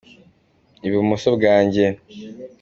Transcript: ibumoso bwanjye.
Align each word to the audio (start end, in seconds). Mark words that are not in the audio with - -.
ibumoso 0.87 1.27
bwanjye. 1.35 1.85